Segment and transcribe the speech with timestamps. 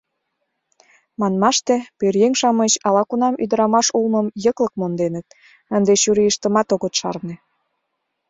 [1.19, 5.27] Манмаште, пӧръеҥ-шамыч ала-кунам ӱдырамаш улмым йыклык монденыт,
[5.75, 7.35] ынде чурийыштымат огыт шарне.